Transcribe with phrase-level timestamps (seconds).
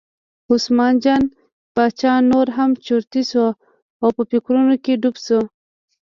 [0.53, 1.23] عثمان جان
[1.75, 3.45] باچا نور هم چرتي شو
[4.01, 5.39] او په فکرونو کې ډوب شو.